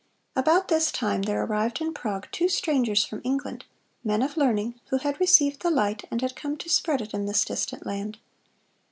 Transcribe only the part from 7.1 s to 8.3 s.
in this distant land.